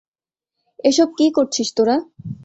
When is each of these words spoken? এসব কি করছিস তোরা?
এসব 0.83 1.07
কি 1.17 1.25
করছিস 1.37 1.69
তোরা? 1.77 1.95